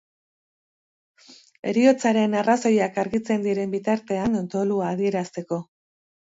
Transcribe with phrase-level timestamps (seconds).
[1.71, 5.63] Heriotzaren arrazoiak argitzen diren bitartean, dolua adierazteko.